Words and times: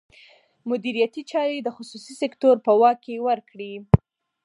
مدیریتي 0.69 1.21
چارې 1.31 1.57
د 1.63 1.69
خصوصي 1.77 2.13
سکتور 2.21 2.55
په 2.65 2.71
واک 2.79 2.97
کې 3.05 3.23
ورکړي. 3.27 3.73